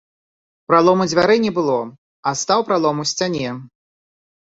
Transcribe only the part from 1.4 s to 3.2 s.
не было, а стаў пралом у